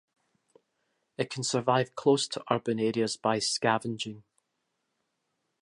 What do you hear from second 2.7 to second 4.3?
areas by scavenging.